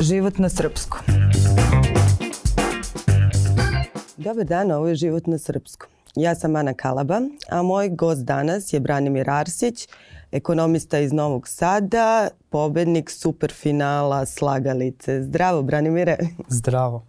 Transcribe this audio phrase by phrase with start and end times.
[0.00, 1.00] Život na srpskom.
[4.16, 5.90] Dobar dan, ovo je Život na srpskom.
[6.14, 9.88] Ja sam Ana Kalaba, a moj gost danas je Branimir Arsić,
[10.32, 15.22] ekonomista iz Novog Sada, pobednik superfinala Slagalice.
[15.22, 16.16] Zdravo, Branimire.
[16.48, 17.06] Zdravo.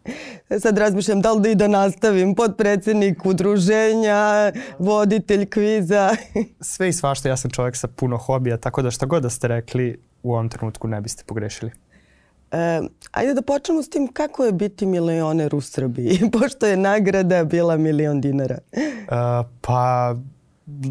[0.60, 2.36] Sad razmišljam da li da i da nastavim.
[2.36, 6.16] Podpredsednik udruženja, voditelj kviza.
[6.62, 9.48] Sve i svašta, ja sam čovjek sa puno hobija, tako da šta god da ste
[9.48, 11.72] rekli, u ovom trenutku ne biste pogrešili.
[12.52, 12.82] E,
[13.12, 17.78] ajde da počnemo s tim kako je biti milioner u Srbiji, pošto je nagrada bila
[17.78, 18.58] milion dinara.
[18.72, 18.92] E,
[19.62, 20.16] pa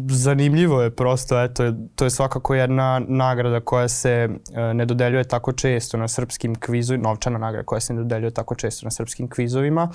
[0.09, 5.51] zanimljivo je prosto, eto, to je svakako jedna nagrada koja se e, ne dodeljuje tako
[5.51, 9.89] često na srpskim kvizovima, novčana nagrada koja se ne dodeljuje tako često na srpskim kvizovima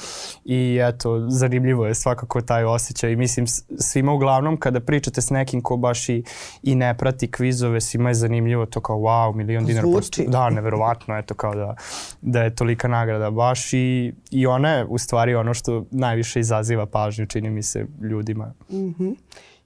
[0.44, 3.46] i eto, zanimljivo je svakako taj osjećaj i mislim
[3.78, 6.24] svima uglavnom kada pričate s nekim ko baš i,
[6.62, 9.86] i ne prati kvizove, svima je zanimljivo to kao wow, milion dinara.
[9.86, 10.26] Zvuči.
[10.28, 11.76] Da, neverovatno, eto kao da,
[12.20, 16.86] da je tolika nagrada baš i, i ona je u stvari ono što najviše izaziva
[16.86, 18.54] pažnju, čini mi se, ljudima.
[18.70, 18.84] Mhm.
[18.84, 19.14] Mm -hmm.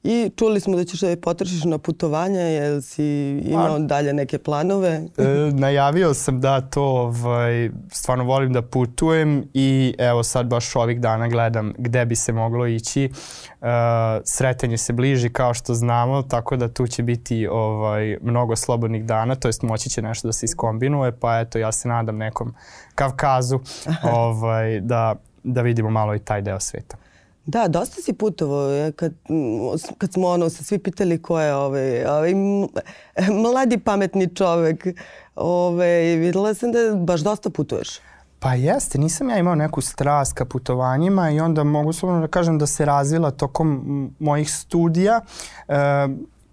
[0.02, 3.04] I čuli smo da ćeš da je potrošiš na putovanje, jel si
[3.44, 5.02] imao A, dalje neke planove?
[5.18, 11.00] e, najavio sam da to, ovaj, stvarno volim da putujem i evo sad baš ovih
[11.00, 13.04] dana gledam gde bi se moglo ići.
[13.04, 13.10] E,
[14.24, 19.34] sretanje se bliži kao što znamo, tako da tu će biti ovaj, mnogo slobodnih dana,
[19.34, 22.54] to jest moći će nešto da se iskombinuje, pa eto ja se nadam nekom
[22.94, 23.60] Kavkazu
[24.02, 26.96] ovaj, da, da vidimo malo i taj deo sveta.
[27.48, 28.92] Da, dosta si putovao.
[28.96, 29.14] Kad,
[29.98, 32.34] kad smo ono, se svi pitali ko je ovaj, ovaj
[33.42, 34.86] mladi pametni čovek,
[35.34, 37.88] ovaj, videla sam da baš dosta putuješ.
[38.38, 42.58] Pa jeste, nisam ja imao neku strast ka putovanjima i onda mogu slobodno da kažem
[42.58, 45.20] da se razvila tokom mojih studija.
[45.69, 45.74] E,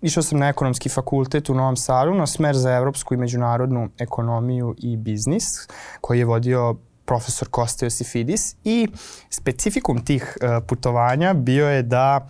[0.01, 4.75] išao sam na ekonomski fakultet u Novom Sadu na smer za evropsku i međunarodnu ekonomiju
[4.77, 5.67] i biznis
[6.01, 6.75] koji je vodio
[7.05, 8.87] profesor Kosta Josifidis i
[9.29, 12.27] specifikum tih uh, putovanja bio je da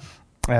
[0.47, 0.53] uh,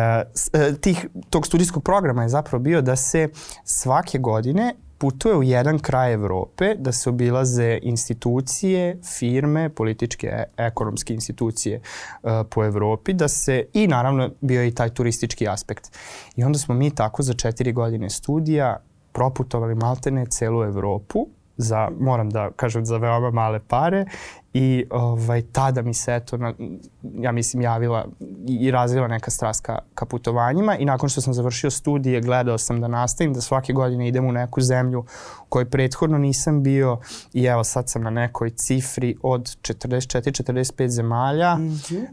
[0.82, 3.30] tih, tog studijskog programa je zapravo bio da se
[3.64, 11.82] svake godine putuje u jedan kraj Evrope, da se obilaze institucije, firme, političke, ekonomske institucije
[12.24, 15.98] uh, po Evropi, da se, i naravno bio je i taj turistički aspekt.
[16.36, 18.78] I onda smo mi tako za četiri godine studija
[19.12, 24.06] proputovali maltene celu Evropu za, moram da kažem, za veoma male pare
[24.54, 26.54] i ovaj, tada mi se eto, na,
[27.02, 28.06] ja mislim, javila
[28.48, 32.58] i, i razvila neka strast ka, ka putovanjima i nakon što sam završio studije gledao
[32.58, 37.00] sam da nastavim, da svake godine idem u neku zemlju u kojoj prethodno nisam bio
[37.34, 41.56] i evo sad sam na nekoj cifri od 44-45 zemalja.
[41.56, 42.06] Mm -hmm.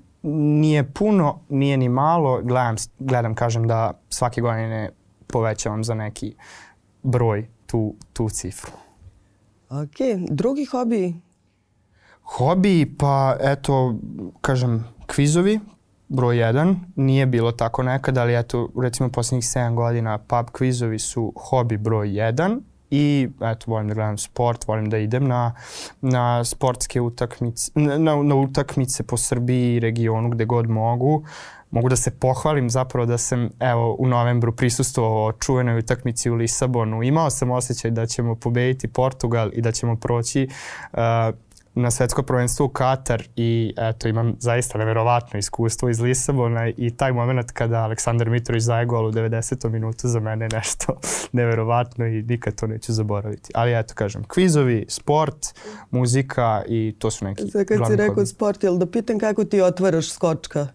[0.60, 4.90] Nije puno, nije ni malo, gledam, gledam, kažem da svake godine
[5.26, 6.34] povećavam za neki
[7.02, 8.72] broj tu, tu cifru.
[9.72, 11.14] Ok, drugi hobi?
[12.22, 13.94] Hobi, pa eto,
[14.40, 15.60] kažem, kvizovi,
[16.08, 16.76] broj jedan.
[16.96, 22.18] Nije bilo tako nekad, ali eto, recimo poslednjih 7 godina pub kvizovi su hobi broj
[22.18, 22.60] jedan.
[22.90, 25.54] I eto, volim da gledam sport, volim da idem na,
[26.00, 31.24] na sportske utakmice, na, na utakmice po Srbiji i regionu gde god mogu
[31.72, 37.02] mogu da se pohvalim zapravo da sam evo u novembru prisustvovao čuvenoj utakmici u Lisabonu.
[37.02, 40.48] Imao sam osjećaj da ćemo pobediti Portugal i da ćemo proći
[40.92, 40.98] uh,
[41.74, 47.12] na svetsko prvenstvo u Katar i eto imam zaista neverovatno iskustvo iz Lisabona i taj
[47.12, 49.68] moment kada Aleksandar Mitrović zaje gol u 90.
[49.68, 51.00] minutu za mene je nešto
[51.32, 53.50] neverovatno i nikad to neću zaboraviti.
[53.54, 55.46] Ali eto kažem, kvizovi, sport,
[55.90, 59.60] muzika i to su neki Sad kad si rekao sport, jel da pitam kako ti
[59.60, 60.66] otvaraš skočka?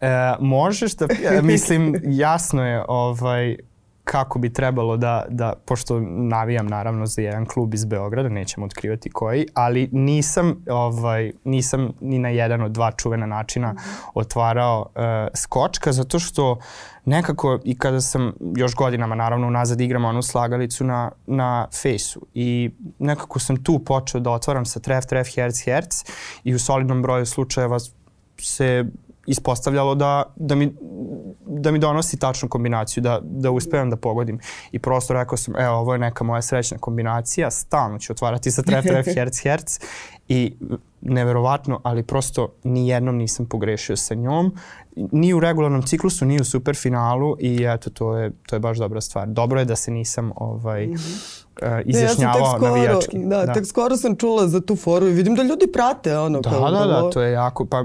[0.00, 1.06] E, možeš da,
[1.36, 3.56] e, mislim, jasno je ovaj,
[4.04, 9.10] kako bi trebalo da, da, pošto navijam naravno za jedan klub iz Beograda, nećemo otkrivati
[9.10, 13.74] koji, ali nisam, ovaj, nisam ni na jedan od dva čuvena načina
[14.14, 15.02] otvarao uh,
[15.34, 16.58] skočka, zato što
[17.04, 22.70] nekako i kada sam još godinama naravno unazad igram onu slagalicu na, na fejsu i
[22.98, 26.04] nekako sam tu počeo da otvaram sa tref, tref, herc, herc
[26.44, 27.78] i u solidnom broju slučajeva
[28.38, 28.84] se
[29.30, 30.72] ispostavljalo da, da, mi,
[31.46, 34.38] da mi donosi tačnu kombinaciju, da, da uspevam da pogodim.
[34.72, 38.62] I prosto rekao sam, evo, ovo je neka moja srećna kombinacija, stalno ću otvarati sa
[38.62, 39.78] tref, tref, herc, herc
[40.28, 40.56] i
[41.00, 44.54] neverovatno, ali prosto ni jednom nisam pogrešio sa njom,
[44.96, 49.00] ni u regularnom ciklusu, ni u superfinalu i eto, to je, to je baš dobra
[49.00, 49.28] stvar.
[49.28, 51.49] Dobro je da se nisam ovaj, mm -hmm
[51.84, 53.18] izjašnjavao ja skoro, navijački.
[53.18, 56.40] Da, da, tek skoro sam čula za tu foru i vidim da ljudi prate ono.
[56.40, 57.84] Da, kao, da, da, to je jako, pa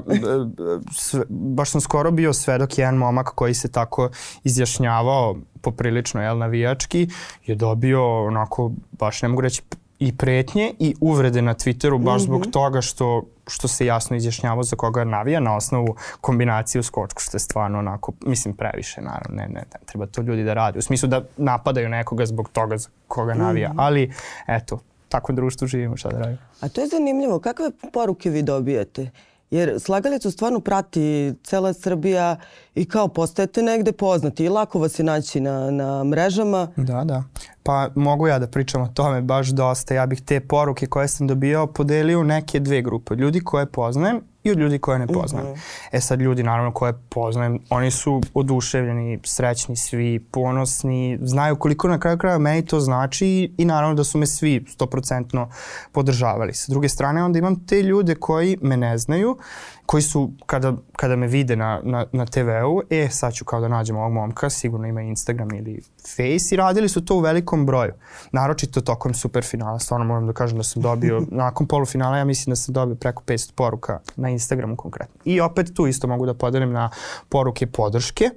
[0.92, 4.10] sve, baš sam skoro bio svedok jedan momak koji se tako
[4.44, 7.08] izjašnjavao poprilično jel, navijački
[7.46, 9.62] je dobio onako, baš ne mogu reći
[10.00, 12.26] i pretnje i uvrede na Twitteru baš mm -hmm.
[12.26, 12.52] zbog mhm.
[12.52, 17.36] toga što što se jasno izjašnjavao za koga navija na osnovu kombinacije u skočku, što
[17.36, 20.80] je stvarno onako, mislim, previše, naravno, ne, ne, ne, treba to ljudi da rade.
[20.80, 23.82] U smislu da napadaju nekoga zbog toga za koga navija, mm -hmm.
[23.82, 24.14] ali
[24.48, 26.38] eto, tako društvu živimo, šta da radimo.
[26.62, 29.12] A to je zanimljivo, kakve poruke vi dobijete?
[29.52, 32.38] Jer slagalicu stvarno prati cela Srbija
[32.76, 36.68] i kao postajete negde poznati i lako vas je naći na, na mrežama.
[36.76, 37.24] Da, da.
[37.64, 39.94] Pa mogu ja da pričam o tome baš dosta.
[39.94, 43.16] Ja bih te poruke koje sam dobio podelio u neke dve grupe.
[43.16, 45.48] Ljudi koje poznajem i od ljudi koje ne poznajem.
[45.48, 45.60] Mm -hmm.
[45.92, 52.00] E sad ljudi naravno koje poznajem, oni su oduševljeni, srećni svi, ponosni, znaju koliko na
[52.00, 55.48] kraju kraja meni to znači i naravno da su me svi 100%
[55.92, 56.54] podržavali.
[56.54, 59.38] Sa druge strane onda imam te ljude koji me ne znaju
[59.86, 63.68] koji su, kada, kada me vide na, na, na TV-u, e, sad ću kao da
[63.68, 65.82] nađem ovog momka, sigurno ima Instagram ili
[66.16, 67.94] Face i radili su to u velikom broju.
[68.32, 72.56] Naročito tokom superfinala, stvarno moram da kažem da sam dobio, nakon polufinala ja mislim da
[72.56, 75.16] sam dobio preko 500 poruka na Instagramu konkretno.
[75.26, 76.90] I opet tu isto mogu da podelim na
[77.30, 78.30] poruke podrške,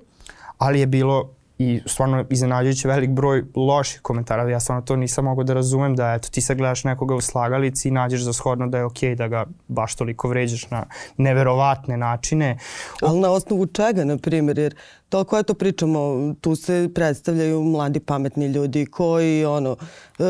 [0.59, 4.51] ali je bilo i stvarno iznenađujući velik broj loših komentara.
[4.51, 7.89] Ja stvarno to nisam mogao da razumem da eto, ti sad gledaš nekoga u slagalici
[7.89, 11.97] i nađeš za shodno da je okej okay da ga baš toliko vređaš na neverovatne
[11.97, 12.59] načine.
[13.03, 14.75] Ali na osnovu čega, na primjer, jer
[15.09, 19.77] toliko to pričamo, tu se predstavljaju mladi pametni ljudi koji ono,
[20.19, 20.25] e,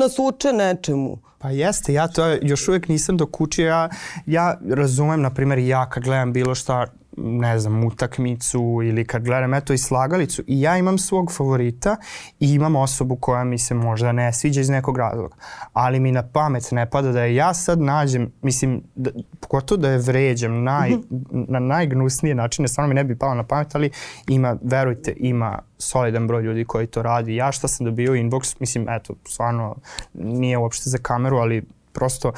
[0.00, 1.18] nas uče nečemu.
[1.38, 3.88] Pa jeste, ja to još uvek nisam dokučio, ja,
[4.26, 6.86] ja razumem, na primjer, ja kad gledam bilo šta
[7.16, 11.96] ne znam, utakmicu ili kad gledam eto i slagalicu i ja imam svog favorita
[12.40, 15.36] i imam osobu koja mi se možda ne sviđa iz nekog razloga.
[15.72, 19.10] Ali mi na pamet ne pada da je ja sad nađem, mislim, da,
[19.40, 21.44] pogotovo da je vređam naj, -hmm.
[21.48, 23.90] na najgnusnije načine, stvarno mi ne bi palo na pamet, ali
[24.28, 27.36] ima, verujte, ima solidan broj ljudi koji to radi.
[27.36, 29.76] Ja šta sam dobio inbox, mislim, eto, stvarno
[30.14, 32.32] nije uopšte za kameru, ali prosto,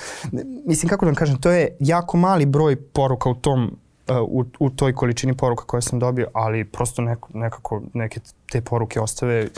[0.67, 3.79] mislim, kako da vam kažem, to je jako mali broj poruka u tom
[4.29, 8.21] u, u toj količini poruka koje sam dobio, ali prosto neko, nekako neke
[8.51, 9.49] te poruke ostave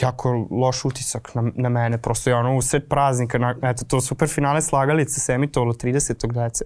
[0.00, 1.98] jako loš utisak na, na mene.
[1.98, 6.62] Prosto je ono u sred praznika, na, eto to super finale slagalice se emitovalo 30.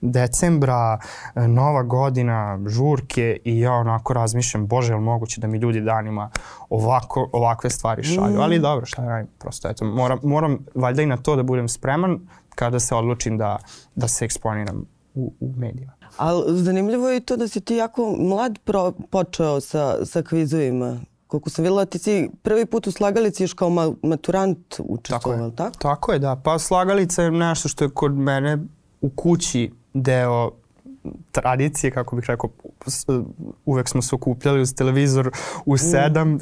[0.00, 0.98] decembra,
[1.34, 5.80] e, nova godina, žurke i ja onako razmišljam, bože, je li moguće da mi ljudi
[5.80, 6.30] danima
[6.70, 8.36] ovako, ovakve stvari šalju?
[8.36, 8.40] Mm.
[8.40, 12.20] Ali dobro, šta ja prosto eto, moram, moram valjda i na to da budem spreman
[12.54, 13.58] kada se odlučim da,
[13.94, 15.92] da se eksponiram u, u medijima.
[16.16, 21.00] Ali zanimljivo je i to da si ti jako mlad pro, počeo sa, sa kvizovima.
[21.26, 25.56] Koliko sam videla, ti si prvi put u slagalici još kao ma, maturant učestvovao, tako,
[25.56, 25.78] tako?
[25.78, 26.36] Tako je, da.
[26.44, 28.58] Pa slagalica je nešto što je kod mene
[29.00, 30.50] u kući deo
[31.32, 32.50] tradicije, kako bih rekao,
[33.66, 35.30] uvek smo se okupljali uz televizor
[35.66, 35.78] u mm.
[35.78, 36.38] sedam, mm.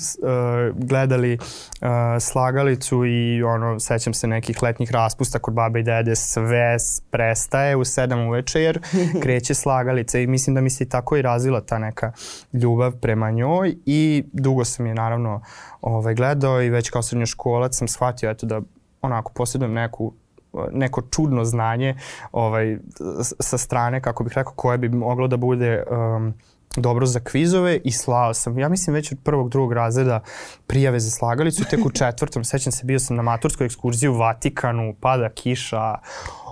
[0.74, 1.88] gledali uh,
[2.20, 6.76] slagalicu i ono, sećam se nekih letnjih raspusta kod babe i dede, sve
[7.10, 8.80] prestaje u sedam uveče jer
[9.22, 12.12] kreće slagalica i mislim da mi se tako i razvila ta neka
[12.52, 15.40] ljubav prema njoj i dugo sam je naravno
[15.80, 18.60] ovaj, gledao i već kao srednjoškolac sam shvatio eto da
[19.02, 20.12] onako posjedujem neku
[20.72, 21.94] neko čudno znanje
[22.32, 22.78] ovaj,
[23.40, 26.34] sa strane, kako bih rekao, koje bi moglo da bude um,
[26.76, 30.20] dobro za kvizove i slao sam, ja mislim već od prvog, drugog razreda
[30.66, 34.94] prijave za slagalicu tek u četvrtom, sećam se, bio sam na maturskoj ekskurziji u Vatikanu,
[35.00, 35.94] pada kiša,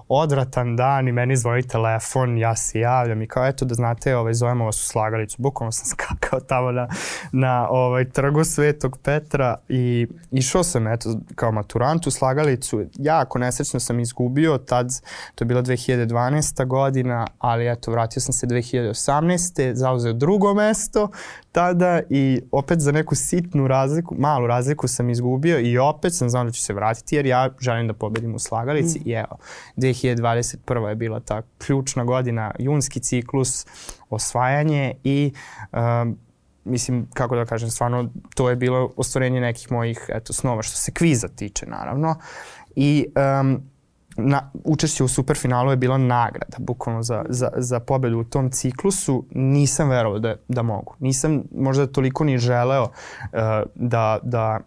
[0.09, 4.35] odvratan dan i meni zvoni telefon, ja se javljam i kao eto da znate, ovaj,
[4.35, 5.37] zovemo vas u slagalicu.
[5.43, 6.89] Bukvalno sam skakao tamo na,
[7.33, 12.85] na ovaj, trgu Svetog Petra i išao sam eto kao maturant u slagalicu.
[12.99, 15.01] Jako nesrećno sam izgubio, tad
[15.35, 16.67] to je bila 2012.
[16.67, 19.75] godina, ali eto vratio sam se 2018.
[19.75, 21.09] zauzeo drugo mesto
[21.55, 26.45] tada i opet za neku sitnu razliku, malu razliku sam izgubio i opet sam znao
[26.45, 29.09] da ću se vratiti jer ja želim da pobedim u slagalici mm.
[29.09, 29.37] i evo,
[29.77, 30.89] 2021.
[30.89, 33.67] je bila ta ključna godina, junski ciklus,
[34.11, 35.33] osvajanje i
[35.73, 36.19] um,
[36.65, 40.93] mislim, kako da kažem, stvarno to je bilo ostvarenje nekih mojih eto, snova što se
[40.93, 42.17] kviza tiče naravno
[42.77, 43.07] i
[43.41, 43.63] um,
[44.17, 49.25] na, učešće u superfinalu je bila nagrada, bukvalno za, za, za pobedu u tom ciklusu.
[49.31, 50.95] Nisam verovao da, da mogu.
[50.99, 53.39] Nisam možda toliko ni želeo uh,
[53.75, 54.61] da, da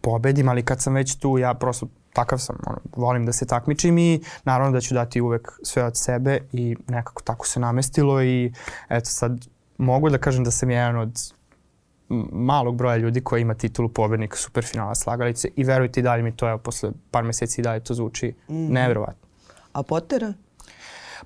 [0.00, 3.98] pobedim, ali kad sam već tu, ja prosto takav sam, ono, volim da se takmičim
[3.98, 8.52] i naravno da ću dati uvek sve od sebe i nekako tako se namestilo i
[8.88, 9.46] eto sad
[9.78, 11.32] mogu da kažem da sam jedan od
[12.32, 16.48] malog broja ljudi koji ima titulu pobednika superfinala slagalice i verujte i dalje mi to,
[16.48, 18.72] evo, posle par meseci i dalje to zvuči mm.
[18.72, 19.28] nevjerovatno.
[19.72, 20.32] A Potera?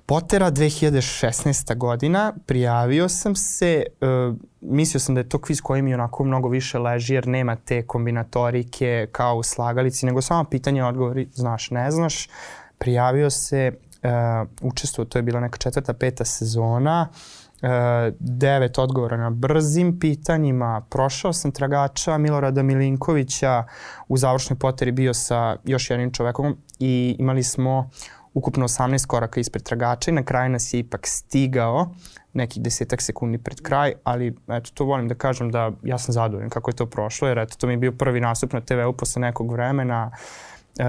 [0.05, 1.77] Potera 2016.
[1.77, 6.49] godina, prijavio sam se, uh, mislio sam da je to kviz koji mi onako mnogo
[6.49, 11.91] više leži jer nema te kombinatorike kao u slagalici, nego samo pitanje odgovori znaš, ne
[11.91, 12.29] znaš.
[12.77, 13.71] Prijavio se,
[14.03, 14.09] uh,
[14.61, 17.40] učestvo, to je bila neka četvrta, peta sezona, uh,
[18.19, 23.63] devet odgovora na brzim pitanjima, prošao sam tragača Milorada Milinkovića,
[24.07, 27.89] u završnoj poteri bio sa još jednim čovekom i imali smo
[28.33, 31.93] ukupno 18 koraka ispred tragača i na kraju nas je ipak stigao
[32.33, 36.49] nekih desetak sekundi pred kraj, ali eto, to volim da kažem da ja sam zadovoljan
[36.49, 39.19] kako je to prošlo, jer eto, to mi je bio prvi nastup na TV-u posle
[39.19, 40.11] nekog vremena,
[40.79, 40.83] e,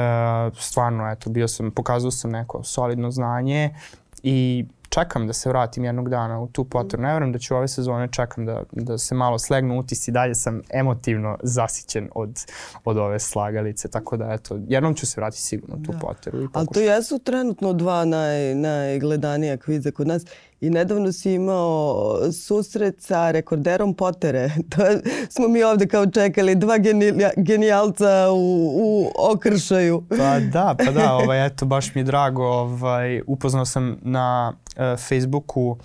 [0.58, 3.74] stvarno, eto, bio sam, pokazao sam neko solidno znanje
[4.22, 7.02] i čekam da se vratim jednog dana u tu potrebu.
[7.02, 10.12] Ne verujem da ću ove sezone, čekam da, da se malo slegnu utisi.
[10.12, 12.44] Dalje sam emotivno zasićen od,
[12.84, 15.98] od ove slagalice, tako da eto, jednom ću se vratiti sigurno u tu da.
[15.98, 16.48] potrebu.
[16.52, 20.24] Ali to jesu trenutno dva naj, najgledanija kviza kod nas.
[20.62, 24.50] I nedavno si imao susret sa rekorderom Potere.
[24.70, 24.82] To
[25.30, 30.02] smo mi ovde kao čekali dva genija, genijalca u, u okršaju.
[30.18, 32.44] Pa da, pa da, ovaj, eto, baš mi je drago.
[32.44, 35.76] Ovaj, upoznao sam na uh, Facebooku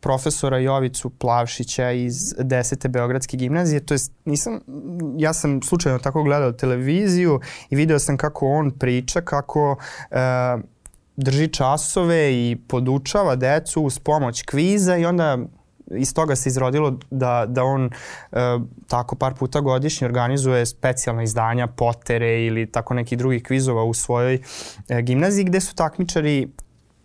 [0.00, 2.88] profesora Jovicu Plavšića iz 10.
[2.88, 3.86] Beogradske gimnazije.
[3.86, 4.60] To jest, nisam,
[5.18, 9.76] ja sam slučajno tako gledao televiziju i video sam kako on priča, kako
[10.10, 10.16] uh,
[11.16, 15.38] drži časove i podučava decu uz pomoć kviza i onda
[15.90, 18.38] iz toga se izrodilo da, da on e,
[18.86, 24.40] tako par puta godišnje organizuje specijalna izdanja, potere ili tako neki drugih kvizova u svojoj
[24.88, 26.48] e, gimnaziji gde su takmičari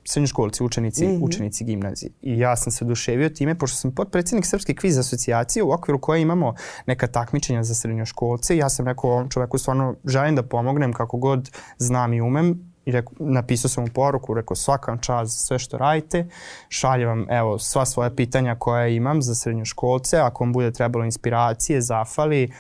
[0.08, 1.24] srednjoškolci, učenici, mm -hmm.
[1.24, 2.12] učenici gimnazije.
[2.22, 6.22] I ja sam se oduševio time, pošto sam potpredsednik Srpske kviz asocijacije u okviru koje
[6.22, 6.54] imamo
[6.86, 8.58] neka takmičenja za srednjoškolce.
[8.58, 12.92] Ja sam rekao ovom čoveku stvarno želim da pomognem kako god znam i umem i
[12.92, 16.26] rekao, napisao sam mu poruku, rekao svaka čast za sve što radite,
[16.70, 21.82] šaljem vam evo sva svoja pitanja koja imam za srednjoškolce, ako vam bude trebalo inspiracije,
[21.82, 22.52] zafali,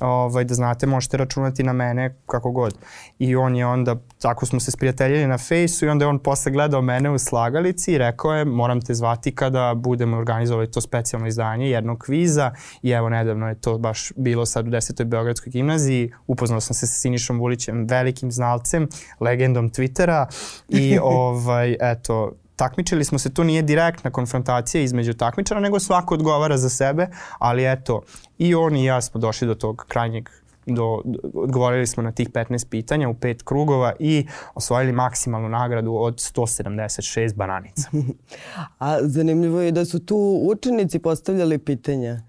[0.00, 2.74] ovaj, da znate možete računati na mene kako god.
[3.18, 6.52] I on je onda, tako smo se sprijateljili na fejsu i onda je on posle
[6.52, 11.26] gledao mene u slagalici i rekao je moram te zvati kada budemo organizovali to specijalno
[11.26, 12.50] izdanje jednog kviza
[12.82, 15.04] i evo nedavno je to baš bilo sad u 10.
[15.04, 16.12] Beogradskoj gimnaziji.
[16.26, 18.88] Upoznao sam se sa Sinišom Vulićem, velikim znalcem,
[19.20, 20.26] legendom Twittera
[20.68, 26.58] i ovaj, eto, takmičili smo se, to nije direktna konfrontacija između takmičara, nego svako odgovara
[26.58, 27.08] za sebe,
[27.38, 28.02] ali eto,
[28.38, 30.28] i on i ja smo došli do tog krajnjeg
[30.66, 31.02] do,
[31.34, 37.34] odgovorili smo na tih 15 pitanja u pet krugova i osvojili maksimalnu nagradu od 176
[37.34, 37.90] bananica.
[38.78, 42.20] A zanimljivo je da su tu učenici postavljali pitanja.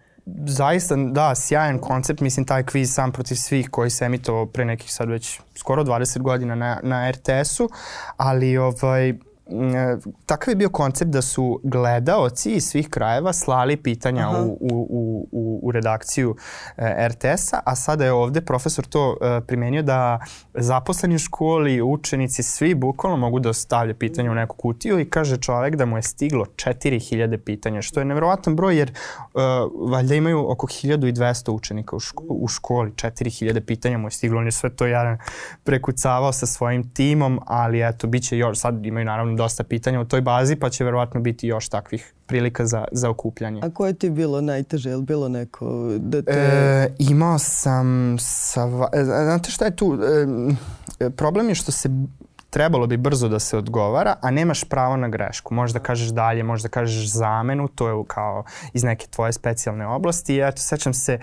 [0.46, 4.94] Zaista, da, sjajan koncept, mislim taj kviz sam protiv svih koji se emitovao pre nekih
[4.94, 7.70] sad već skoro 20 godina na, na RTS-u,
[8.18, 9.14] ali ovaj,
[10.25, 15.27] takav je bio koncept da su gledaoci iz svih krajeva slali pitanja u, u, u,
[15.32, 16.36] u, u redakciju
[16.77, 20.20] e, RTS-a, a sada je ovde profesor to e, primenio da
[20.54, 25.38] zaposleni u školi, učenici, svi bukvalno mogu da stavlja pitanja u neku kutiju i kaže
[25.38, 29.42] čovek da mu je stiglo 4000 pitanja, što je nevjerovatan broj jer uh,
[29.92, 34.46] valjda imaju oko 1200 učenika u, ško u školi, 4000 pitanja mu je stiglo, on
[34.46, 35.18] je sve to jedan
[35.63, 40.06] prekucavao sa svojim timom, ali eto, bit će još, sad imaju naravno dosta pitanja u
[40.06, 43.62] toj bazi, pa će verovatno biti još takvih prilika za, za okupljanje.
[43.63, 44.89] A koje ti je bilo najteže?
[44.89, 46.32] Je li bilo neko da te...
[46.32, 48.17] E, imao sam...
[48.20, 48.62] Sa,
[48.94, 50.00] e, znate šta je tu?
[51.00, 51.89] E, problem je što se
[52.50, 55.53] trebalo bi brzo da se odgovara, a nemaš pravo na grešku.
[55.53, 60.36] Možda kažeš dalje, možda kažeš zamenu, to je kao iz neke tvoje specijalne oblasti.
[60.36, 61.20] I eto, sećam se,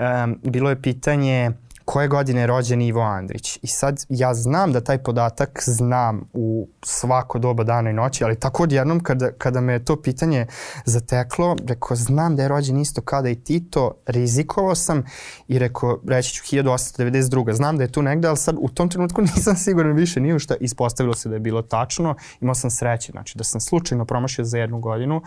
[0.00, 1.52] um, bilo je pitanje
[1.88, 3.58] koje godine je rođen Ivo Andrić.
[3.62, 8.40] I sad ja znam da taj podatak znam u svako doba dana i noći, ali
[8.40, 10.46] tako odjednom kada, kada me to pitanje
[10.84, 15.04] zateklo, rekao znam da je rođen isto kada i Tito, rizikovao sam
[15.48, 17.52] i rekao reći ću 1892.
[17.52, 20.54] Znam da je tu negde, ali sad u tom trenutku nisam siguran više nije šta.
[20.60, 24.58] Ispostavilo se da je bilo tačno, imao sam sreće, znači da sam slučajno promašio za
[24.58, 25.22] jednu godinu,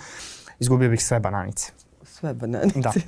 [0.60, 1.72] izgubio bih sve bananice
[2.22, 2.80] sve bananice.
[2.80, 2.92] Da.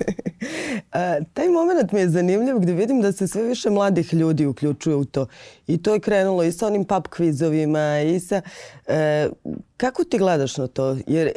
[0.91, 4.95] A, taj moment mi je zanimljiv gde vidim da se sve više mladih ljudi uključuje
[4.95, 5.25] u to.
[5.67, 8.41] I to je krenulo i sa onim pub kvizovima i sa...
[8.87, 9.29] E,
[9.77, 10.97] kako ti gledaš na to?
[11.07, 11.33] Jer e,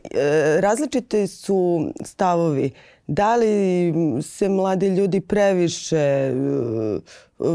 [0.61, 2.71] različite su stavovi.
[3.07, 3.93] Da li
[4.23, 6.33] se mladi ljudi previše e,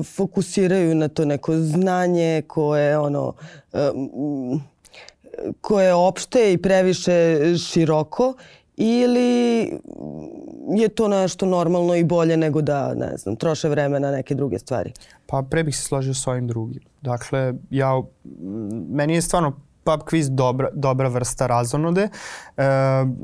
[0.04, 3.34] fokusiraju na to neko znanje koje ono
[3.74, 3.90] e,
[5.62, 8.34] koje je opšte i previše široko
[8.78, 9.72] ili
[10.70, 14.60] je to nešto normalno i bolje nego da, ne znam, troše vreme na neke druge
[14.60, 14.94] stvari?
[15.26, 16.82] Pa pre bih se složio s ovim drugim.
[17.02, 18.02] Dakle, ja,
[18.90, 22.10] meni je stvarno pub quiz dobra, dobra vrsta razonode.
[22.58, 22.64] E,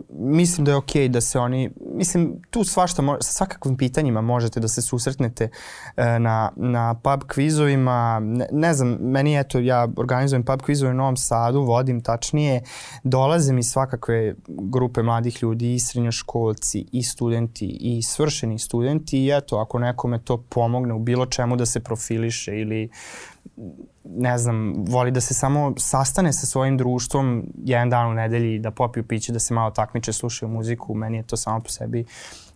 [0.09, 4.59] mislim da je okej okay da se oni, mislim tu svašta, sa svakakvim pitanjima možete
[4.59, 5.49] da se susretnete
[5.97, 8.19] e, na, na pub quizovima.
[8.19, 12.61] Ne, ne znam, meni eto, ja organizujem pub quizove u Novom Sadu, vodim tačnije,
[13.03, 19.57] dolaze mi svakakve grupe mladih ljudi i srednjoškolci i studenti i svršeni studenti i eto,
[19.57, 22.89] ako nekome to pomogne u bilo čemu da se profiliše ili
[24.09, 28.71] ne znam, voli da se samo sastane sa svojim društvom jedan dan u nedelji, da
[28.71, 32.05] popiju piće, da se malo takmiče, slušaju muziku, meni je to samo po sebi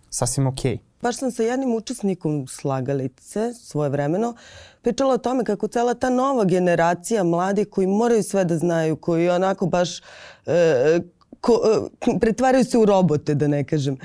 [0.10, 0.76] sasvim okej.
[0.76, 0.80] Okay.
[1.02, 4.36] Baš sam sa jednim učesnikom slagalice svoje vremeno
[4.82, 9.30] pričala o tome kako cela ta nova generacija mladih koji moraju sve da znaju, koji
[9.30, 10.00] onako baš
[10.46, 11.00] e,
[11.42, 11.62] ko,
[12.08, 13.98] e, pretvaraju se u robote, da ne kažem.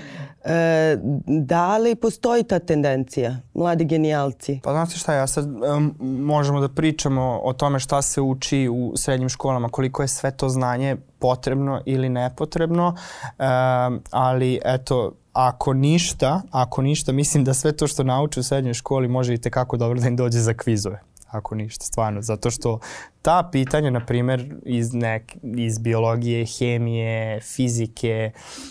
[0.45, 4.61] E, da li postoji ta tendencija, mladi genijalci?
[4.62, 8.93] Pa znate šta, ja sad um, možemo da pričamo o tome šta se uči u
[8.97, 16.43] srednjim školama, koliko je sve to znanje potrebno ili nepotrebno, um, ali eto, ako ništa,
[16.50, 20.00] ako ništa, mislim da sve to što nauče u srednjoj školi može i tekako dobro
[20.00, 22.23] da im dođe za kvizove ako ništa, stvarno.
[22.23, 22.78] Zato što
[23.23, 28.30] ta pitanja, na primer, iz, nek, iz biologije, hemije, fizike,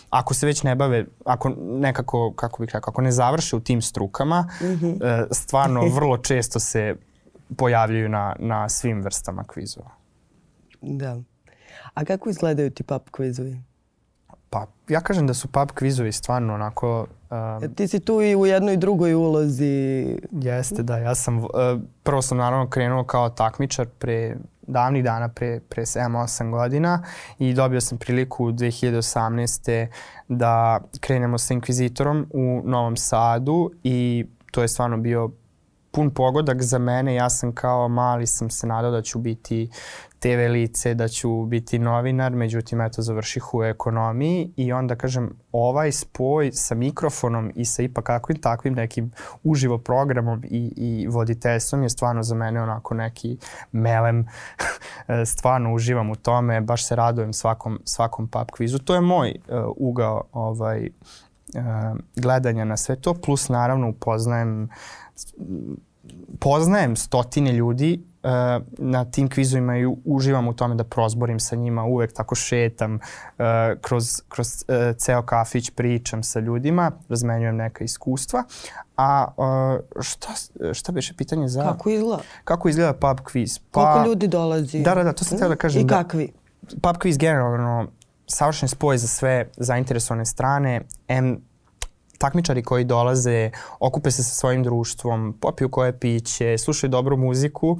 [0.09, 3.81] ako se već ne bave, ako nekako, kako bih rekao, ako ne završe u tim
[3.81, 5.27] strukama, mm -hmm.
[5.31, 6.95] stvarno vrlo često se
[7.57, 9.91] pojavljaju na, na svim vrstama kvizova.
[10.81, 11.17] Da.
[11.93, 13.57] A kako izgledaju ti pub kvizovi?
[14.49, 17.07] Pa, ja kažem da su pub kvizovi stvarno onako...
[17.31, 20.17] Um, Ti si tu i u jednoj i drugoj ulozi.
[20.31, 20.97] Jeste, da.
[20.97, 21.49] Ja sam, uh,
[22.03, 24.35] prvo sam naravno krenuo kao takmičar pre
[24.67, 27.03] davnih dana, pre, pre 7-8 godina
[27.39, 29.87] i dobio sam priliku 2018.
[30.27, 35.31] da krenemo sa Inkvizitorom u Novom Sadu i to je stvarno bio
[35.91, 37.15] pun pogodak za mene.
[37.15, 39.69] Ja sam kao mali sam se nadao da ću biti
[40.25, 45.91] TV lice, da ću biti novinar, međutim, eto, završih u ekonomiji i onda, kažem, ovaj
[45.91, 49.11] spoj sa mikrofonom i sa ipak kakvim takvim nekim
[49.43, 53.37] uživo programom i, i voditeljstvom je stvarno za mene onako neki
[53.71, 54.25] melem.
[55.35, 58.79] stvarno uživam u tome, baš se radujem svakom, svakom pub kvizu.
[58.79, 60.89] To je moj uh, ugao ovaj,
[61.55, 64.69] uh, gledanja na sve to, plus naravno upoznajem
[66.39, 68.29] poznajem stotine ljudi uh,
[68.77, 73.45] na tim kvizovima i uživam u tome da prozborim sa njima, uvek tako šetam uh,
[73.81, 78.43] kroz, kroz uh, ceo kafić, pričam sa ljudima, razmenjujem neka iskustva.
[78.97, 80.29] A uh, šta,
[80.73, 81.63] šta biše pitanje za...
[81.63, 82.23] Kako izgleda?
[82.43, 83.59] Kako izgleda pub quiz?
[83.71, 84.83] Pa, Koliko ljudi dolazi?
[84.83, 85.81] Da, da, da, to sam htio da kažem.
[85.81, 86.31] I kakvi?
[86.61, 87.87] Da, pub quiz generalno
[88.27, 90.81] savršen spoj za sve zainteresovane strane.
[91.07, 91.41] M
[92.17, 97.77] takmičari koji dolaze, okupe se sa svojim društvom, popiju koje piće, slušaju dobru muziku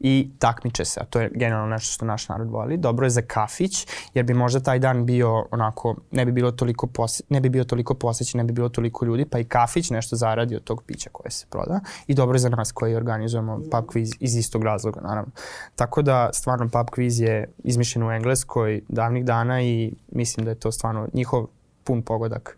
[0.00, 2.76] i takmiče se, a to je generalno nešto što naš narod voli.
[2.76, 6.86] Dobro je za kafić, jer bi možda taj dan bio onako, ne bi bilo toliko
[6.86, 10.16] pose, ne bi bio toliko posećen, ne bi bilo toliko ljudi, pa i kafić nešto
[10.16, 11.80] zaradi od tog pića koje se proda.
[12.06, 15.32] I dobro je za nas koji organizujemo pub quiz iz istog razloga, naravno.
[15.76, 20.60] Tako da, stvarno, pub quiz je izmišljen u Engleskoj davnih dana i mislim da je
[20.60, 21.46] to stvarno njihov
[21.84, 22.56] pun pogodak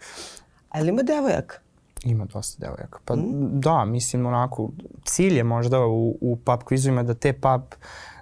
[0.68, 1.58] Ali ima devojaka?
[2.04, 2.98] Ima dosta devojaka.
[3.04, 3.60] Pa mm.
[3.60, 4.70] da, mislim onako,
[5.04, 7.62] cilj je možda u, u pub kvizovima da te pub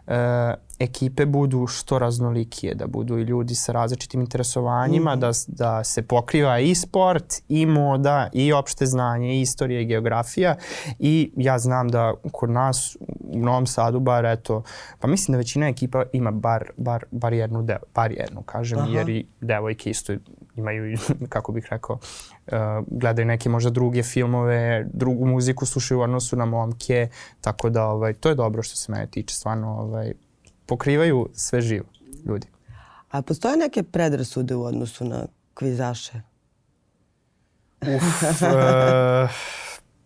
[0.07, 5.21] e, ekipe budu što raznolikije, da budu i ljudi sa različitim interesovanjima, mm.
[5.21, 10.57] da, da se pokriva i sport, i moda, i opšte znanje, i istorija, i geografija.
[10.99, 14.63] I ja znam da kod nas u Novom Sadu bar, eto,
[14.99, 18.89] pa mislim da većina ekipa ima bar, bar, bar jednu, dev, bar jednu, kažem, Aha.
[18.89, 20.13] jer i devojke isto
[20.57, 20.99] imaju,
[21.35, 21.99] kako bih rekao,
[22.47, 22.53] uh,
[22.87, 27.09] gledaju neke možda druge filmove, drugu muziku slušaju u odnosu na momke,
[27.41, 30.13] tako da ovaj, to je dobro što se mene tiče, stvarno ovaj,
[30.67, 31.87] pokrivaju sve živo
[32.25, 32.47] ljudi.
[33.11, 36.21] A postoje neke predrasude u odnosu na kvizaše?
[37.81, 39.31] Uf, uh,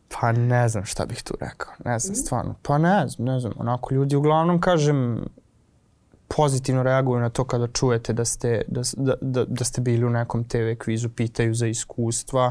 [0.09, 1.73] pa ne znam šta bih tu rekao.
[1.85, 2.55] Ne znam, stvarno.
[2.63, 3.53] Pa ne znam, ne znam.
[3.57, 5.25] Onako, ljudi uglavnom, kažem,
[6.37, 10.11] pozitivno reaguju na to kada čujete da ste, da, da, da, da ste bili u
[10.11, 12.43] nekom TV kvizu, pitaju za iskustva.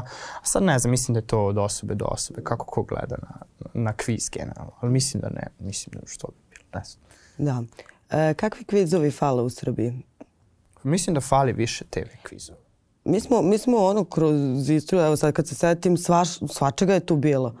[0.42, 3.16] A sad ne znam, mislim da je to od osobe do osobe, kako ko gleda
[3.22, 3.40] na,
[3.74, 4.72] na kviz generalno.
[4.80, 7.02] Ali mislim da ne, mislim da što bi bilo, ne znam.
[7.38, 7.62] Da.
[8.18, 10.02] E, kakvi kvizovi fale u Srbiji?
[10.82, 12.58] Mislim da fali više TV kvizova.
[13.04, 17.06] Mi smo, mi smo ono kroz istoriju, evo sad kad se setim, svaš, svačega je
[17.06, 17.54] tu bilo.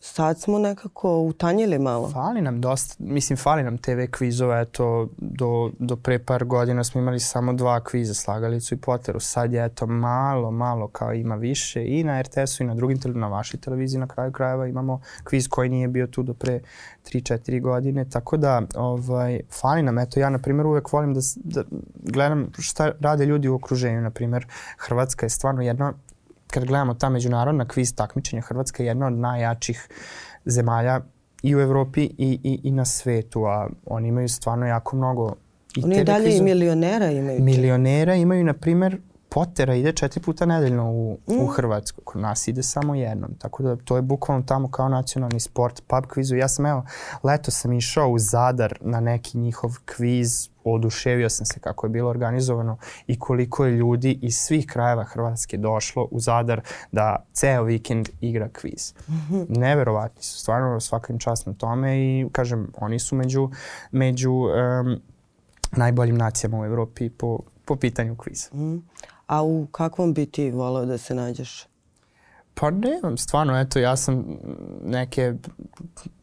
[0.00, 2.10] Sad smo nekako utanjili malo.
[2.10, 7.00] Fali nam dosta, mislim fali nam TV kvizova, eto do, do pre par godina smo
[7.00, 11.84] imali samo dva kviza, Slagalicu i Poteru, sad je eto malo, malo kao ima više
[11.86, 15.68] i na RTS-u i na drugim, na vašoj televiziji na kraju krajeva imamo kviz koji
[15.68, 16.60] nije bio tu do pre
[17.12, 21.64] 3-4 godine, tako da ovaj, fali nam, eto ja na primjer uvek volim da, da
[21.94, 24.46] gledam šta rade ljudi u okruženju, na primjer
[24.78, 25.92] Hrvatska je stvarno jedna
[26.50, 29.88] kad gledamo ta međunarodna kviz takmičenja, Hrvatska je jedna od najjačih
[30.44, 31.00] zemalja
[31.42, 35.34] i u Evropi i, i, i na svetu, a oni imaju stvarno jako mnogo
[35.76, 37.42] i Oni dalje i milionera imaju.
[37.42, 38.98] Milionera imaju, na primer,
[39.30, 41.40] Potera ide četiri puta nedeljno u, mm.
[41.40, 42.00] u Hrvatsku.
[42.04, 43.34] Kod nas ide samo jednom.
[43.38, 46.36] Tako da to je bukvalno tamo kao nacionalni sport, pub kvizu.
[46.36, 46.84] Ja sam evo,
[47.22, 50.48] leto sam išao u Zadar na neki njihov kviz.
[50.74, 52.76] Oduševio sam se kako je bilo organizovano
[53.06, 56.60] i koliko je ljudi iz svih krajeva Hrvatske došlo u Zadar
[56.92, 58.94] da ceo vikend igra kviz.
[59.08, 59.46] -hmm.
[59.48, 63.50] Neverovatni su, stvarno svaka im čast na tome i kažem, oni su među,
[63.90, 65.00] među um,
[65.72, 68.48] najboljim nacijama u Evropi po, po pitanju kviza.
[68.52, 68.82] Mm.
[69.26, 71.67] A u kakvom bi ti volao da se nađeš?
[72.60, 74.38] Pa nemam, stvarno, eto, ja sam
[74.82, 75.34] neke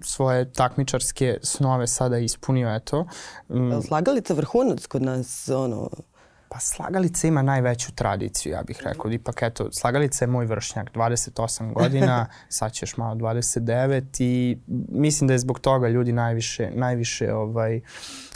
[0.01, 3.05] svoje takmičarske snove sada ispunio, eto.
[3.49, 3.81] Mm.
[3.87, 5.89] Slagalica vrhunac kod nas, ono...
[6.49, 9.11] Pa Slagalica ima najveću tradiciju, ja bih rekao.
[9.11, 14.57] Ipak, eto, Slagalica je moj vršnjak, 28 godina, sad ćeš malo 29 i
[14.89, 17.81] mislim da je zbog toga ljudi najviše, najviše ovaj,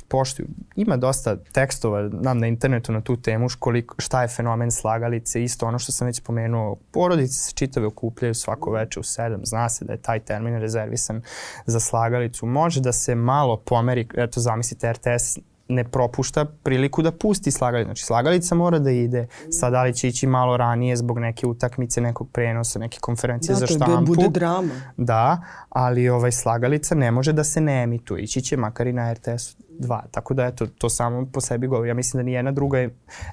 [0.09, 0.47] poštuju.
[0.75, 5.65] Ima dosta tekstova nam na internetu na tu temu koliko, šta je fenomen slagalice, isto
[5.65, 6.75] ono što sam već spomenuo.
[6.91, 11.21] Porodice se čitave okupljaju svako veče u sedam, zna se da je taj termin rezervisan
[11.65, 12.45] za slagalicu.
[12.45, 15.37] Može da se malo pomeri, eto zamislite RTS
[15.69, 17.87] ne propušta priliku da pusti slagalicu.
[17.87, 22.01] Znači slagalica mora da ide, sad da li će ići malo ranije zbog neke utakmice,
[22.01, 23.95] nekog prenosa, neke konferencije da, za štampu.
[23.95, 24.73] Da, bude drama.
[24.97, 28.23] Da, ali ovaj slagalica ne može da se ne emituje.
[28.23, 30.03] Ići će makar i na RTS-u dva.
[30.11, 31.89] Tako da eto, to samo po sebi govori.
[31.89, 32.89] Ja mislim da ni jedna druga e,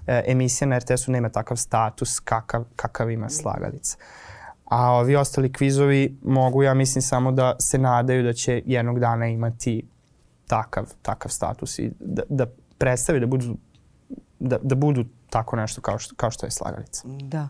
[0.07, 3.97] emisija na RTS-u nema takav status kakav, kakav ima slagalica.
[4.65, 9.27] A ovi ostali kvizovi mogu, ja mislim, samo da se nadaju da će jednog dana
[9.27, 9.89] imati
[10.47, 12.47] takav, takav status i da, da
[12.79, 13.57] predstave da budu,
[14.39, 17.03] da, da budu tako nešto kao što, kao što je slagalica.
[17.05, 17.49] Da.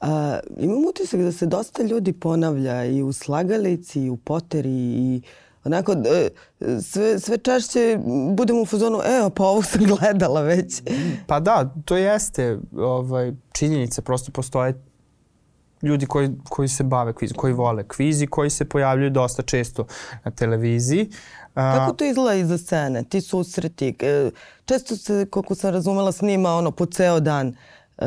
[0.00, 5.22] A, imam utisak da se dosta ljudi ponavlja i u slagalici i u poteri i
[5.64, 6.30] onako e,
[6.80, 7.98] sve, sve češće
[8.36, 10.82] budemo u fazonu, evo pa ovo sam gledala već.
[11.26, 14.74] Pa da, to jeste ovaj, činjenica, prosto postoje
[15.82, 19.86] ljudi koji, koji se bave kviz, koji vole kvizi, koji se pojavljuju dosta često
[20.24, 21.10] na televiziji.
[21.54, 23.94] Kako to izgleda iza scene, ti susreti?
[24.00, 24.30] E,
[24.64, 27.54] često se, koliko sam razumela, snima ono po ceo dan.
[27.98, 28.06] E,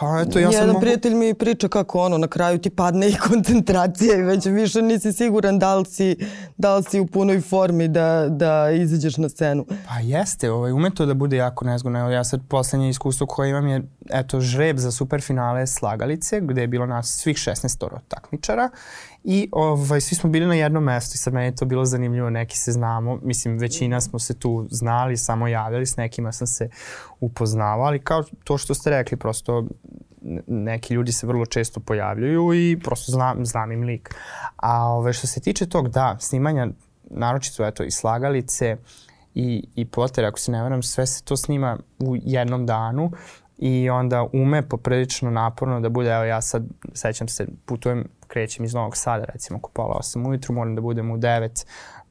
[0.00, 0.80] Pa eto, ja sam Jedan mogu...
[0.80, 5.12] prijatelj mi priča kako ono, na kraju ti padne i koncentracija i već više nisi
[5.12, 6.16] siguran da li si,
[6.56, 9.66] da li si u punoj formi da, da izađeš na scenu.
[9.88, 11.98] Pa jeste, ovaj, ume to da bude jako nezgodno.
[11.98, 16.66] Evo ja sad poslednje iskustvo koje imam je eto, žreb za superfinale Slagalice, gde je
[16.66, 18.70] bilo nas svih 16 takmičara
[19.28, 22.30] I ovaj, svi smo bili na jednom mestu i sad meni je to bilo zanimljivo,
[22.30, 26.68] neki se znamo, mislim većina smo se tu znali, samo javljali, s nekima sam se
[27.20, 29.64] upoznavao, ali kao to što ste rekli, prosto
[30.46, 34.14] neki ljudi se vrlo često pojavljuju i prosto znam, znam im lik.
[34.56, 36.68] A ove, što se tiče tog, da, snimanja,
[37.10, 38.76] naročito eto, i slagalice
[39.34, 43.10] i, i poter, ako se ne varam, sve se to snima u jednom danu
[43.58, 46.64] i onda ume poprilično naporno da bude, evo ja sad
[46.94, 51.10] sećam se, putujem krećem iz Novog Sada, recimo oko pola 8 ujutru, moram da budem
[51.10, 51.66] u 9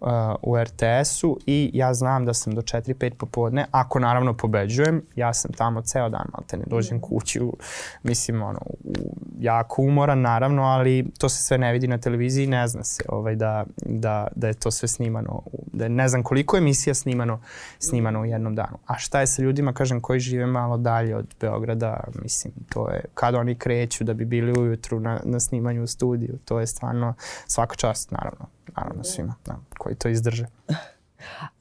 [0.06, 5.34] uh, u RTS-u i ja znam da sam do 4-5 popodne, ako naravno pobeđujem, ja
[5.34, 7.54] sam tamo ceo dan, malo te ne dođem kući, u,
[8.04, 8.94] mislim, ono, u,
[9.40, 13.36] jako umoran naravno, ali to se sve ne vidi na televiziji, ne zna se ovaj,
[13.36, 15.42] da, da, da je to sve snimano,
[15.74, 17.42] da je ne znam koliko emisija snimano,
[17.80, 18.78] snimano u jednom danu.
[18.86, 23.02] A šta je sa ljudima, kažem, koji žive malo dalje od Beograda, mislim, to je
[23.14, 27.14] kada oni kreću da bi bili ujutru na, na snimanju u studiju, to je stvarno
[27.48, 30.46] svaka čast, naravno naravno svima da, koji to izdrže.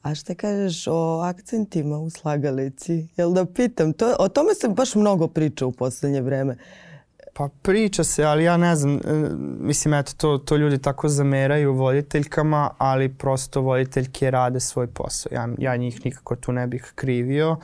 [0.01, 3.07] A šta kažeš o akcentima u slagalici?
[3.17, 3.93] Jel da pitam?
[3.93, 6.57] To, o tome se baš mnogo priča u poslednje vreme.
[7.37, 8.99] Pa priča se, ali ja ne znam, e,
[9.59, 15.29] mislim, eto, to, to ljudi tako zameraju voditeljkama, ali prosto voditeljke rade svoj posao.
[15.33, 17.57] Ja, ja njih nikako tu ne bih krivio.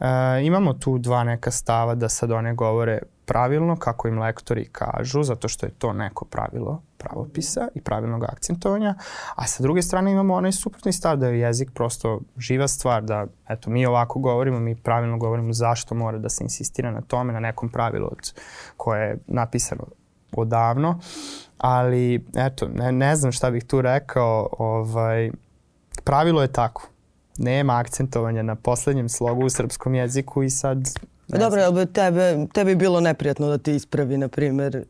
[0.00, 0.06] E,
[0.42, 5.48] imamo tu dva neka stava da sad one govore pravilno, kako im lektori kažu, zato
[5.48, 8.94] što je to neko pravilo pravopisa i pravilnog akcentovanja,
[9.34, 13.26] a sa druge strane imamo onaj suprotni stav da je jezik prosto živa stvar, da
[13.48, 17.40] eto, mi ovako govorimo, mi pravilno govorimo zašto mora da se insistira na tome, na
[17.40, 18.32] nekom pravilu od,
[18.76, 19.84] koje je napisano
[20.36, 21.00] odavno
[21.58, 24.48] Ali, eto, ne, ne znam šta bih tu rekao.
[24.58, 25.30] Ovaj,
[26.04, 26.88] pravilo je tako.
[27.38, 30.78] Nema akcentovanja na poslednjem slogu u srpskom jeziku i sad...
[31.28, 34.84] Ne Dobro, ali tebe, tebi bilo neprijatno da ti ispravi, na primer?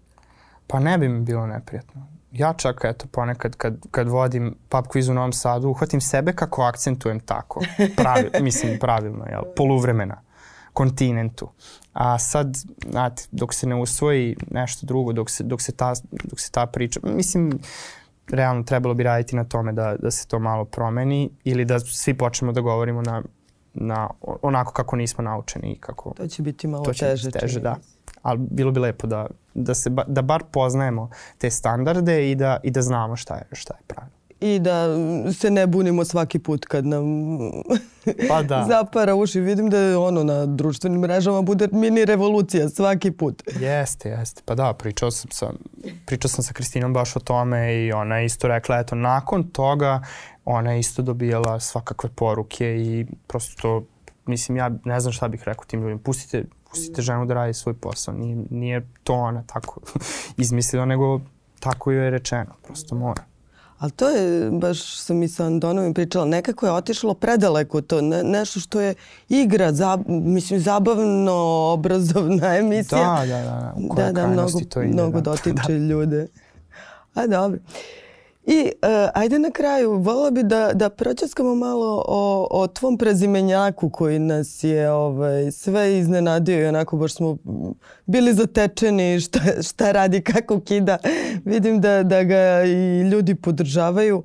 [0.67, 2.07] Pa ne bi mi bilo neprijatno.
[2.33, 6.63] Ja čak, eto, ponekad kad, kad vodim pub quiz u Novom Sadu, uhvatim sebe kako
[6.63, 7.61] akcentujem tako.
[7.97, 9.43] Pravi, mislim, pravilno, jel?
[9.57, 10.21] Poluvremena
[10.75, 11.49] kontinentu.
[11.93, 12.57] A sad,
[12.91, 16.67] znate, dok se ne usvoji nešto drugo, dok se, dok se, ta, dok se ta
[16.67, 17.59] priča, mislim,
[18.29, 22.15] realno trebalo bi raditi na tome da, da se to malo promeni ili da svi
[22.15, 23.23] počnemo da govorimo na,
[23.75, 24.11] na
[24.43, 26.15] onako kako nismo naučeni i kako...
[26.17, 27.29] To će biti malo to će teže.
[27.29, 27.77] Biti teže, da.
[28.25, 32.71] Ali bilo bi lepo da, da, se, da bar poznajemo te standarde i da, i
[32.71, 34.87] da znamo šta je, šta je pravilno i da
[35.33, 37.05] se ne bunimo svaki put kad nam
[38.29, 38.65] pa da.
[38.69, 39.41] zapara uši.
[39.41, 43.43] Vidim da ono na društvenim mrežama bude mini revolucija svaki put.
[43.61, 44.43] Jeste, jeste.
[44.45, 45.51] Pa da, pričao sam sa,
[46.07, 50.03] pričao sam sa Kristinom baš o tome i ona je isto rekla, eto, nakon toga
[50.45, 53.85] ona je isto dobijala svakakve poruke i prosto to,
[54.27, 56.01] mislim, ja ne znam šta bih rekao tim ljudima.
[56.05, 58.15] Pustite, pustite ženu da radi svoj posao.
[58.15, 59.81] Nije, nije to ona tako
[60.37, 61.21] izmislila, nego
[61.61, 62.55] tako joj je rečeno.
[62.67, 63.23] Prosto mora.
[63.79, 68.23] Ali to je, baš sam i sa Andonovim pričala, nekako je otišlo predaleko to, ne,
[68.23, 68.95] nešto što je
[69.29, 71.35] igra, za, mislim, zabavno,
[71.73, 73.21] obrazovna emisija.
[73.21, 73.75] Da, da, da.
[73.95, 75.31] Da, da, mnogo, to ide, mnogo da.
[75.31, 75.73] dotiče da.
[75.73, 76.27] ljude.
[77.15, 77.59] A dobro.
[78.47, 83.91] I uh, ajde na kraju, volila bi da, da pročaskamo malo o, o tvom prezimenjaku
[83.91, 87.37] koji nas je ovaj, sve iznenadio i onako baš smo
[88.07, 90.99] bili zatečeni šta, šta radi, kako kida.
[91.45, 94.23] Vidim da, da ga i ljudi podržavaju.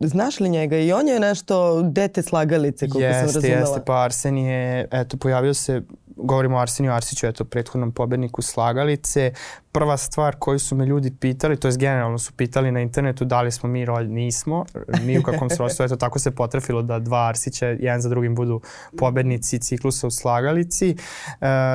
[0.00, 0.76] Znaš li njega?
[0.76, 3.60] I on je nešto dete slagalice, koliko jeste, sam razumela.
[3.60, 5.82] Jeste, pa Arsen je, eto, pojavio se
[6.22, 9.32] govorimo o Arseniju Arsiću, eto, prethodnom pobedniku slagalice.
[9.72, 13.42] Prva stvar koju su me ljudi pitali, to je generalno su pitali na internetu da
[13.42, 14.64] li smo mi rolj, nismo,
[15.02, 18.60] ni u kakvom srodstvu, eto, tako se potrefilo da dva Arsića, jedan za drugim budu
[18.98, 20.90] pobednici ciklusa u slagalici.
[20.90, 20.96] E,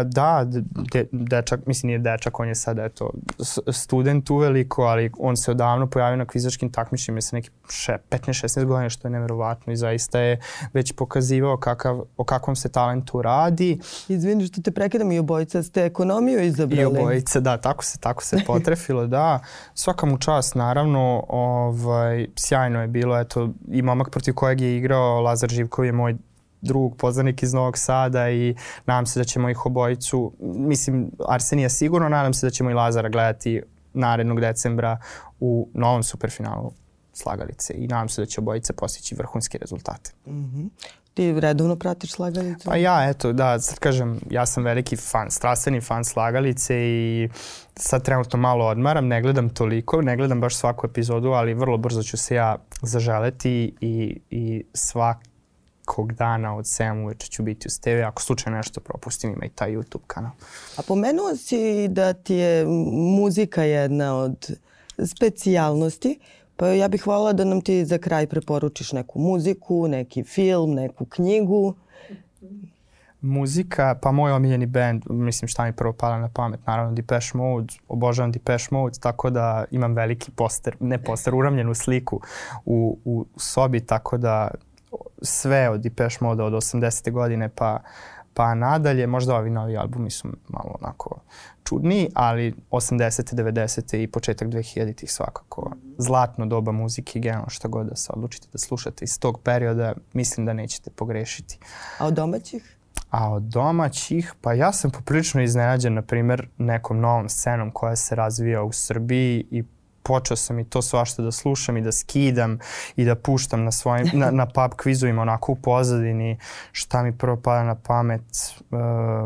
[0.05, 0.45] da,
[0.93, 3.11] de, dečak, mislim nije dečak, on je sad, eto,
[3.71, 9.07] student uveliko, ali on se odavno pojavio na kvizačkim takmičima sa neki 15-16 godina, što
[9.07, 10.39] je neverovatno i zaista je
[10.73, 13.79] već pokazivao kakav, o kakvom se talentu radi.
[14.07, 16.81] Izvini što te prekidam i obojica ste ekonomiju izabrali.
[16.81, 19.39] I obojica, da, tako se, tako se potrefilo, da.
[19.73, 25.21] Svaka mu čast, naravno, ovaj, sjajno je bilo, eto, i momak protiv kojeg je igrao,
[25.21, 26.15] Lazar Živkov je moj
[26.61, 32.09] drug poznanik iz Novog Sada i nadam se da ćemo ih obojicu, mislim Arsenija sigurno,
[32.09, 33.61] nadam se da ćemo i Lazara gledati
[33.93, 34.97] narednog decembra
[35.39, 36.71] u novom superfinalu
[37.13, 40.11] slagalice i nadam se da će obojice postići vrhunske rezultate.
[40.25, 40.69] Mm -hmm.
[41.13, 42.65] Ti redovno pratiš slagalicu?
[42.65, 47.29] Pa ja, eto, da, sad kažem, ja sam veliki fan, strastveni fan slagalice i
[47.79, 52.03] sad trenutno malo odmaram, ne gledam toliko, ne gledam baš svaku epizodu, ali vrlo brzo
[52.03, 58.03] ću se ja zaželeti i, i svakog dana od 7 uveče ću biti uz TV.
[58.05, 60.31] Ako slučajno nešto propustim, ima i taj YouTube kanal.
[60.77, 62.65] A pomenuo si da ti je
[63.17, 64.57] muzika jedna od
[65.05, 66.19] specijalnosti.
[66.57, 71.05] Pa ja bih hvala da nam ti za kraj preporučiš neku muziku, neki film, neku
[71.05, 71.75] knjigu.
[73.25, 77.73] Muzika, pa moj omiljeni band, mislim šta mi prvo pada na pamet, naravno Depeche Mode,
[77.87, 82.21] obožavam Depeche Mode, tako da imam veliki poster, ne poster, uramljenu sliku
[82.65, 84.51] u, u sobi, tako da
[85.21, 87.11] sve od Depeche Mode od 80.
[87.11, 87.79] godine pa,
[88.33, 91.19] pa nadalje, možda ovi novi albumi su malo onako
[91.63, 93.35] čudniji, ali 80.
[93.35, 93.97] 90.
[94.03, 99.05] i početak 2000-ih svakako zlatno doba muzike generalno šta god da se odlučite da slušate
[99.05, 101.59] iz tog perioda, mislim da nećete pogrešiti.
[101.99, 102.74] A od domaćih?
[103.09, 108.15] A od domaćih, pa ja sam poprilično iznenađen, na primer, nekom novom scenom koja se
[108.15, 109.63] razvija u Srbiji i
[110.05, 112.59] počeo sam i to svašta da slušam i da skidam
[112.95, 116.37] i da puštam na svojim, na, na pub kvizovima onako u pozadini
[116.71, 118.79] šta mi prvo pada na pamet uh,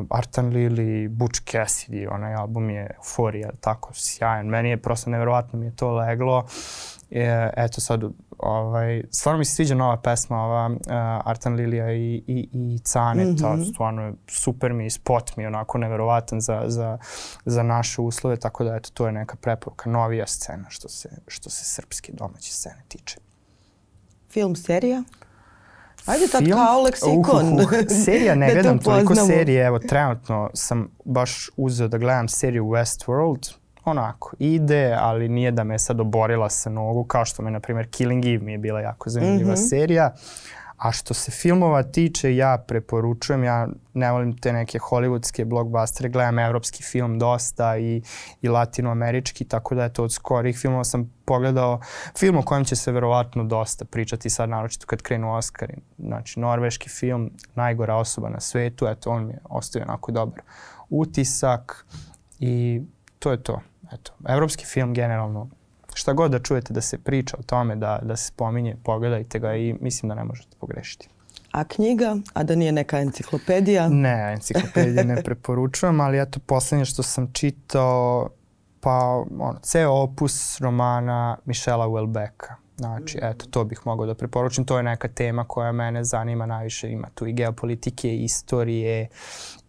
[0.10, 4.48] Artan Lili, Butch Cassidy, onaj album je Euphoria, tako sjajan.
[4.48, 6.46] Meni je prosto neverovatno mi je to leglo.
[7.12, 8.04] E, eto sad
[8.40, 10.78] ovaj, stvarno mi se sviđa nova pesma ova uh,
[11.26, 13.74] Artan Lilija i, i, i Cane, mm -hmm.
[13.74, 16.98] stvarno je super mi, spot mi onako neverovatan za, za,
[17.46, 21.50] za naše uslove, tako da eto, to je neka preporuka, novija scena što se, što
[21.50, 23.18] se srpske domaće scene tiče.
[24.30, 25.04] Film, serija?
[26.06, 26.52] Ajde Film?
[26.52, 27.54] kao leksikon.
[27.54, 27.70] Uh, uh, uh.
[28.06, 33.54] Serija, ne da gledam toliko serije, evo trenutno sam baš uzeo da gledam seriju Westworld,
[33.90, 37.90] onako, ide, ali nije da me sad oborila sa nogu, kao što me, na primjer,
[37.90, 39.70] Killing Eve mi je bila jako zanimljiva mm -hmm.
[39.70, 40.14] serija.
[40.80, 46.40] A što se filmova tiče, ja preporučujem, ja ne volim te neke hollywoodske blockbustere, gledam
[46.40, 48.02] evropski film dosta i,
[48.42, 51.80] i latinoamerički, tako da eto od skorih filmova sam pogledao
[52.18, 55.76] film o kojem će se verovatno dosta pričati sad, naročito kad krenu Oscari.
[55.98, 60.42] Znači, norveški film, najgora osoba na svetu, eto, on mi je ostavio onako dobar
[60.90, 61.86] utisak
[62.40, 62.82] i
[63.20, 63.62] to je to.
[63.92, 65.50] Eto, evropski film generalno
[65.94, 69.56] šta god da čujete da se priča o tome, da, da se spominje, pogledajte ga
[69.56, 71.10] i mislim da ne možete pogrešiti.
[71.52, 73.90] A knjiga, a da nije neka enciklopedija?
[74.06, 78.30] Ne, enciklopedije ne preporučujem, ali eto poslednje što sam čitao,
[78.80, 82.54] pa ono, ceo opus romana Mišela Welbecka.
[82.80, 84.66] Znači, eto, to bih mogao da preporučim.
[84.66, 86.90] To je neka tema koja mene zanima najviše.
[86.90, 89.08] Ima tu i geopolitike, i istorije,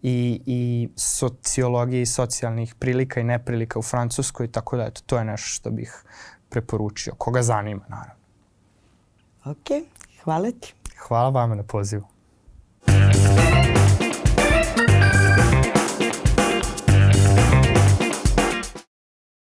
[0.03, 5.25] i, i sociologije i socijalnih prilika i neprilika u Francuskoj, tako da eto, to je
[5.25, 6.05] nešto što bih
[6.49, 7.15] preporučio.
[7.19, 8.25] Koga zanima, naravno.
[9.45, 9.67] Ok,
[10.25, 10.75] hvala ti.
[11.09, 12.07] Hvala vama na pozivu.